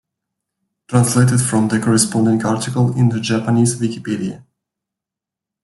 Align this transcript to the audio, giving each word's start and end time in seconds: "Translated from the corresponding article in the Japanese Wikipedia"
"Translated 0.87 1.39
from 1.39 1.67
the 1.67 1.79
corresponding 1.79 2.43
article 2.43 2.97
in 2.97 3.09
the 3.09 3.19
Japanese 3.19 3.79
Wikipedia" 3.79 4.43